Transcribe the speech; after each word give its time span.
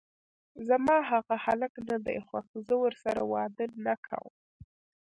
زما 0.67 0.97
هغه 1.11 1.35
هلک 1.45 1.73
ندی 1.89 2.17
خوښ، 2.27 2.47
زه 2.65 2.73
ورسره 2.83 3.21
واده 3.33 3.65
نکوم! 3.85 4.33